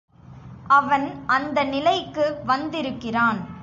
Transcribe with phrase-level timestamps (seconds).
[0.67, 1.23] அவன்
[1.27, 3.59] அந்த நிலைக்கு வந்திருக்கிறான்.